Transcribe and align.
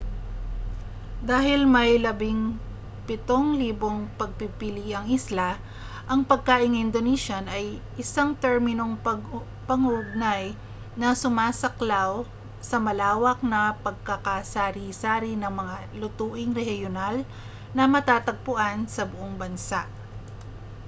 dahil 1.31 1.61
may 1.75 1.91
17,000 2.01 2.57
pagpipiliang 4.21 5.05
isla 5.17 5.49
ang 6.11 6.21
pagkaing 6.31 6.75
indonesian 6.85 7.45
ay 7.57 7.65
isang 8.03 8.29
terminong 8.43 8.93
pang-ugnay 9.71 10.45
na 11.01 11.09
sumasaklaw 11.21 12.11
sa 12.69 12.77
malawak 12.87 13.39
na 13.51 13.61
pagkakasari-sari 13.85 15.33
ng 15.37 15.53
mga 15.61 15.75
lutuing 16.01 16.49
rehiyonal 16.59 17.15
na 17.75 17.83
matatagpuan 17.93 18.77
sa 18.95 19.03
buong 19.11 19.35
bansa 19.43 19.81